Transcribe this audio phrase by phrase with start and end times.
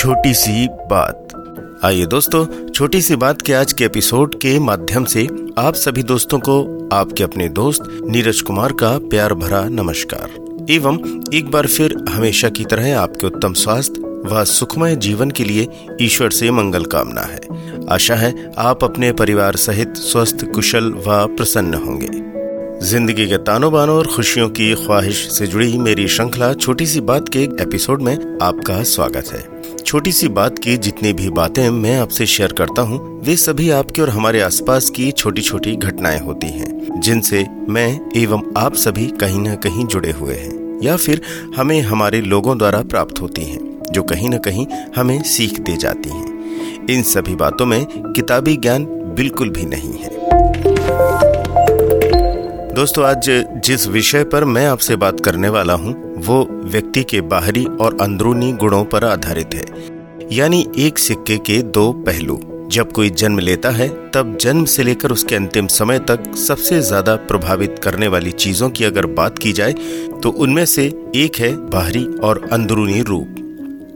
[0.00, 5.26] छोटी सी बात। आइए दोस्तों, छोटी सी बात के आज के एपिसोड के माध्यम से
[5.58, 10.98] आप सभी दोस्तों को आपके अपने दोस्त नीरज कुमार का प्यार भरा नमस्कार। एवं
[11.34, 15.68] एक बार फिर हमेशा की तरह आपके उत्तम स्वास्थ्य व सुखमय जीवन के लिए
[16.02, 17.40] ईश्वर से मंगल कामना है।
[17.90, 22.30] आशा है आप अपने परिवार सहित स्वस्थ, कुशल व प्रसन्न होंगे।
[22.86, 27.28] ज़िंदगी के तानों बानों और खुशियों की ख्वाहिश से जुड़ी मेरी श्रृंखला छोटी सी बात
[27.28, 29.59] के एपिसोड में आपका स्वागत है।
[29.90, 34.02] छोटी सी बात की जितनी भी बातें मैं आपसे शेयर करता हूँ, वे सभी आपके
[34.02, 39.38] और हमारे आसपास की छोटी छोटी घटनाएँ होती हैं, जिनसे मैं एवं आप सभी कहीं
[39.38, 41.20] न कहीं जुड़े हुए हैं, या फिर
[41.56, 44.66] हमें हमारे लोगों द्वारा प्राप्त होती हैं, जो कहीं न कहीं
[44.96, 48.84] हमें सीख दे जाती हैं। इन सभी बातों में किताबी ज्ञान
[49.16, 50.10] बिल्कुल भी नहीं है।
[52.74, 53.30] दोस्तों, आज
[53.64, 58.52] जिस विषय पर मैं आपसे बात करने वाला हूँ वो व्यक्ति के बाहरी और अंदरूनी
[58.54, 59.66] गुणों पर आधारित है।
[60.32, 62.40] यानी एक सिक्के के दो पहलू।
[62.72, 67.14] जब कोई जन्म लेता है, तब जन्म से लेकर उसके अंतिम समय तक सबसे ज़्यादा
[67.24, 69.72] प्रभावित करने वाली चीज़ों की अगर बात की जाए
[70.22, 70.84] तो उनमें से
[71.16, 73.36] एक है बाहरी और अंदरूनी रूप।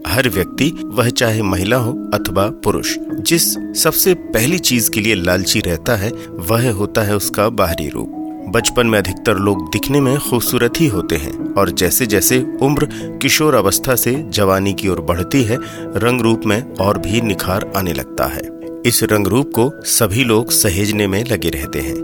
[0.07, 3.53] हर व्यक्ति, वह चाहे महिला हो अथवा पुरुष, जिस
[3.83, 6.11] सबसे पहली चीज़ के लिए लालची रहता है,
[6.49, 8.14] वह होता है उसका बाहरी रूप।
[8.49, 12.87] बचपन में अधिकतर लोग दिखने में खूबसूरत ही होते हैं और जैसे जैसे उम्र
[13.21, 15.57] किशोर अवस्था से जवानी की ओर बढ़ती है
[15.97, 18.41] रंग रूप में और भी निखार आने लगता है।
[18.85, 21.95] इस रंग रूप को सभी लोग सहेजने में लगे रहते हैं।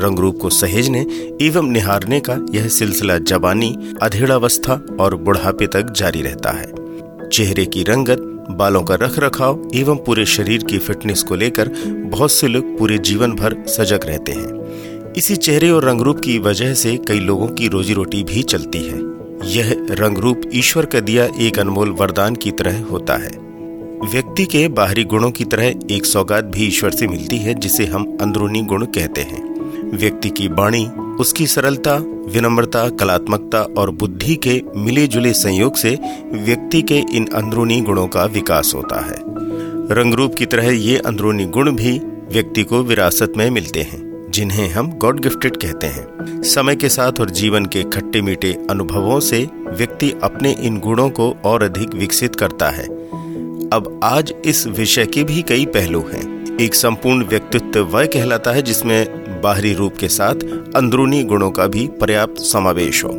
[0.00, 1.00] रंग रूप को सहेजने
[1.42, 6.72] एवं निहारने का यह सिलसिला जवानी, अधेड़ावस्था और बुढ़ापे तक जारी रहता है।
[7.28, 12.32] चेहरे की रंगत, बालों का रख रखाव एवं पूरे शरीर की फिटनेस को लेकर बहुत
[12.32, 16.74] से लोग पूरे जीवन भर सजग रहते हैं। इसी चेहरे और रंग रूप की वजह
[16.74, 18.98] से कई लोगों की रोजी रोटी भी चलती है।
[19.50, 23.30] यह रंग रूप ईश्वर का दिया एक अनमोल वरदान की तरह होता है।
[24.12, 28.18] व्यक्ति के बाहरी गुणों की तरह एक सौगात भी ईश्वर से मिलती है, जिसे हम
[28.20, 29.42] अंदरूनी गुण कहते हैं।
[29.96, 30.86] व्यक्ति की वाणी,
[31.20, 31.94] उसकी सरलता,
[32.26, 35.98] विनम्रता, कलात्मकता और बुद्धि के मिले जुले संयोग से
[36.32, 39.18] व्यक्ति के इन अंदरूनी गुणों का विकास होता है।
[39.94, 41.98] रंग रूप की तरह ये अंदरूनी गुण भी
[42.32, 47.20] व्यक्ति को विरासत में मिलते हैं। जिन्हें हम गॉड गिफ्टेड कहते हैं। समय के साथ
[47.20, 52.36] और जीवन के खट्टे मीठे अनुभवों से व्यक्ति अपने इन गुणों को और अधिक विकसित
[52.36, 52.84] करता है।
[53.72, 58.62] अब आज इस विषय के भी कई पहलू हैं। एक संपूर्ण व्यक्तित्व वह कहलाता है
[58.62, 59.06] जिसमें
[59.42, 60.42] बाहरी रूप के साथ
[60.76, 63.10] अंदरूनी गुणों का भी पर्याप्त समावेश हो।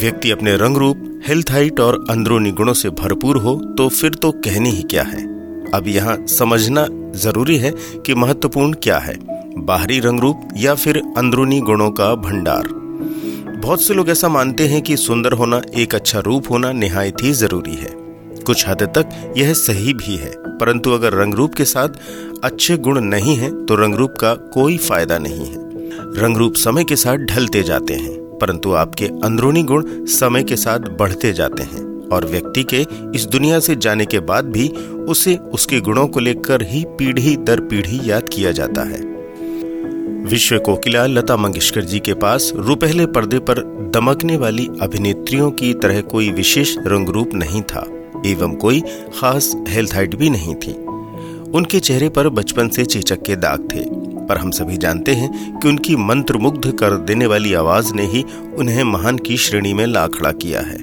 [0.00, 4.32] व्यक्ति अपने रंग रूप हेल्थ हाइट और अंदरूनी गुणों से भरपूर हो तो फिर तो
[4.32, 5.24] कहने ही क्या है?
[5.70, 7.72] अब यहाँ समझना ज़रूरी है
[8.06, 12.68] कि महत्वपूर्ण क्या है। बाहरी रंग रूप या फिर अंदरूनी गुणों का भंडार।
[13.56, 17.32] बहुत से लोग ऐसा मानते हैं कि सुंदर होना एक अच्छा रूप होना निहायत ही
[17.32, 17.90] ज़रूरी है।
[18.46, 21.98] कुछ हद तक यह सही भी है, परंतु अगर रंग रूप के साथ
[22.44, 25.66] अच्छे गुण नहीं है तो रंग रूप का कोई फ़ायदा नहीं है।
[26.16, 30.88] रंग रूप समय के साथ ढलते जाते हैं, परंतु आपके अंदरूनी गुण समय के साथ
[30.98, 34.68] बढ़ते जाते हैं, और व्यक्ति के इस दुनिया से जाने के बाद भी
[35.08, 39.00] उसे उसके गुणों को लेकर ही पीढ़ी दर पीढ़ी याद किया जाता है।
[40.28, 43.58] विश्व कोकिला लता मंगेशकर जी के पास रुपहले पर्दे पर
[43.94, 47.84] दमकने वाली अभिनेत्रियों की तरह कोई विशेष रंग रूप नहीं था,
[48.26, 48.80] एवं कोई
[49.18, 50.72] खास हेल्थ हाइट भी नहीं थी।
[51.52, 53.84] उनके चेहरे पर बचपन से चेचक के दाग थे,
[54.26, 58.24] पर हम सभी जानते हैं कि उनकी मंत्र मुग्ध कर देने वाली आवाज़ ने ही
[58.54, 60.78] उन्हें महान की श्रेणी में ला खड़ा किया है।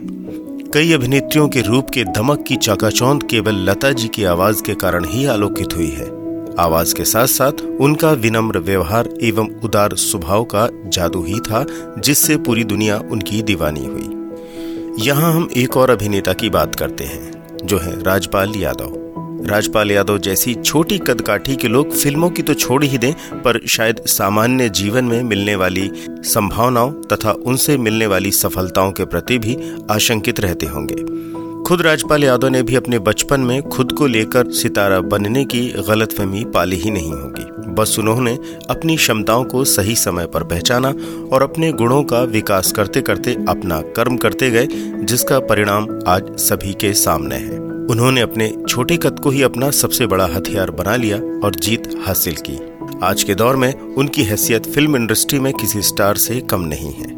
[0.73, 5.05] कई अभिनेत्रियों के रूप के धमक की चाकाचौंध केवल लता जी की आवाज़ के कारण
[5.05, 6.24] ही आलोकित हुई है।
[6.59, 11.65] आवाज़ के साथ साथ उनका विनम्र व्यवहार एवं उदार स्वभाव का जादू ही था,
[11.99, 17.57] जिससे पूरी दुनिया उनकी दीवानी हुई। यहाँ हम एक और अभिनेता की बात करते हैं,
[17.63, 19.01] जो है राजपाल यादव।
[19.47, 24.01] राजपाल यादव जैसी छोटी कदकाठी के लोग फ़िल्मों की तो छोड़ ही दें, पर शायद
[24.07, 29.57] सामान्य जीवन में मिलने वाली संभावनाओं तथा उनसे मिलने वाली सफलताओं के प्रति भी
[29.91, 30.95] आशंकित रहते होंगे।
[31.65, 36.43] खुद राजपाल यादव ने भी अपने बचपन में खुद को लेकर सितारा बनने की गलतफहमी
[36.45, 38.37] पाली ही नहीं होगी। बस उन्होंने
[38.69, 40.93] अपनी क्षमताओं को सही समय पर पहचाना
[41.31, 44.67] और अपने गुणों का विकास करते करते अपना कर्म करते गए,
[45.05, 50.07] जिसका परिणाम आज सभी के सामने है। उन्होंने अपने छोटे कद को ही अपना सबसे
[50.07, 52.59] बड़ा हथियार बना लिया और जीत हासिल की।
[53.03, 57.15] आज के दौर में उनकी हैसियत फ़िल्म इंडस्ट्री में किसी स्टार से कम नहीं है।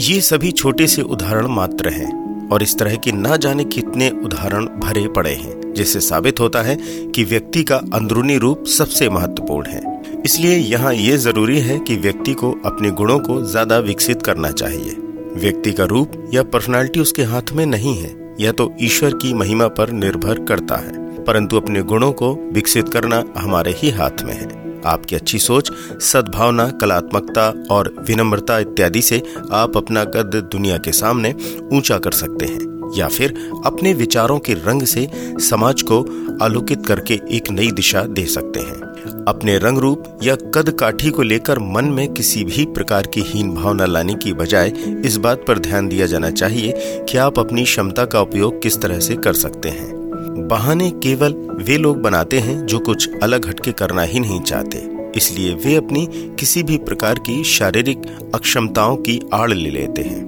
[0.00, 4.66] ये सभी छोटे से उदाहरण मात्र हैं। और इस तरह के न जाने कितने उदाहरण
[4.80, 6.76] भरे पड़े हैं, जिससे साबित होता है
[7.10, 12.34] कि व्यक्ति का अंदरूनी रूप सबसे महत्वपूर्ण है। इसलिए यहाँ ये ज़रूरी है कि व्यक्ति
[12.34, 14.96] को अपने गुणों को ज़्यादा विकसित करना चाहिए।
[15.36, 19.68] व्यक्ति का रूप या पर्सनालिटी उसके हाथ में नहीं है, यह तो ईश्वर की महिमा
[19.70, 24.63] पर निर्भर करता है, परंतु अपने गुणों को विकसित करना हमारे ही हाथ में है।
[24.86, 25.70] आपकी अच्छी सोच,
[26.00, 29.22] सद्भावना, कलात्मकता और विनम्रता इत्यादि से
[29.52, 31.34] आप अपना कद दुनिया के सामने
[31.72, 35.08] ऊँचा कर सकते हैं, या फिर अपने विचारों के रंग से
[35.40, 36.02] समाज को
[36.42, 38.82] आलोकित करके एक नई दिशा दे सकते हैं।
[39.28, 43.54] अपने रंग रूप या कद काठी को लेकर मन में किसी भी प्रकार की हीन
[43.54, 44.72] भावना लाने की बजाय
[45.04, 46.72] इस बात पर ध्यान दिया जाना चाहिए
[47.08, 50.03] कि आप अपनी क्षमता का उपयोग किस तरह से कर सकते हैं।
[50.38, 51.34] बहाने केवल
[51.64, 54.78] वे लोग बनाते हैं जो कुछ अलग हटके करना ही नहीं चाहते।
[55.16, 56.06] इसलिए वे अपनी
[56.40, 60.22] किसी भी प्रकार की शारीरिक अक्षमताओं की आड़ ले लेते हैं।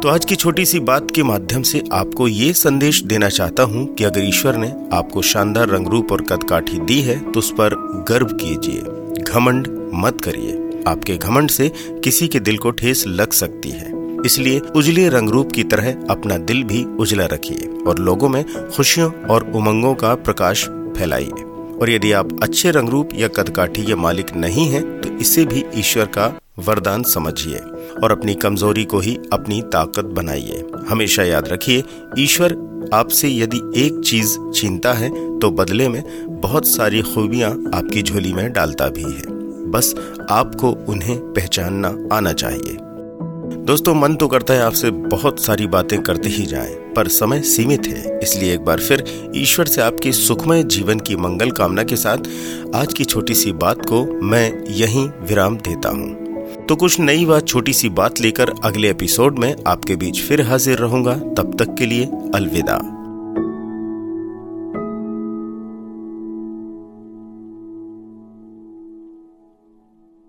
[0.00, 3.94] तो आज की छोटी सी बात के माध्यम से आपको ये संदेश देना चाहता हूँ
[3.94, 7.74] कि अगर ईश्वर ने आपको शानदार रंग रूप और कदकाठी दी है तो उस पर
[8.08, 11.70] गर्व कीजिए। घमंड मत करिए। आपके घमंड से
[12.04, 16.36] किसी के दिल को ठेस लग सकती है। इसलिए उजले रंग रूप की तरह अपना
[16.38, 20.64] दिल भी उजला रखिए और लोगों में खुशियों और उमंगों का प्रकाश
[20.98, 25.44] फैलाइए। और यदि आप अच्छे रंग रूप या कदकाठी के मालिक नहीं हैं तो इसे
[25.44, 27.58] भी ईश्वर का वरदान समझिए
[28.02, 31.82] और अपनी कमज़ोरी को ही अपनी ताकत बनाइए। हमेशा याद रखिए,
[32.18, 32.56] ईश्वर
[32.94, 36.02] आपसे यदि एक चीज़ छीनता है तो बदले में
[36.40, 39.94] बहुत सारी खूबियाँ आपकी झोली में डालता भी है। बस
[40.30, 42.76] आपको उन्हें पहचानना आना चाहिए।
[43.62, 47.86] दोस्तों मन तो करता है आपसे बहुत सारी बातें करते ही जाएँ, पर समय सीमित
[47.86, 49.04] है इसलिए एक बार फिर
[49.36, 52.18] ईश्वर से आपके सुखमय जीवन की मंगल कामना के साथ
[52.74, 57.40] आज की छोटी सी बात को मैं यहीं विराम देता हूँ। तो कुछ नई व
[57.40, 61.86] छोटी सी बात लेकर अगले एपिसोड में आपके बीच फिर हाजिर रहूँगा तब तक के
[61.86, 62.04] लिए
[62.34, 63.01] अलविदा।